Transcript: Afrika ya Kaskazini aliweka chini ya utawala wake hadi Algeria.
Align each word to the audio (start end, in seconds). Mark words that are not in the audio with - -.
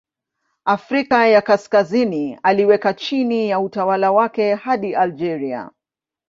Afrika 0.65 1.27
ya 1.27 1.41
Kaskazini 1.41 2.39
aliweka 2.43 2.93
chini 2.93 3.49
ya 3.49 3.59
utawala 3.59 4.11
wake 4.11 4.55
hadi 4.55 4.95
Algeria. 4.95 5.71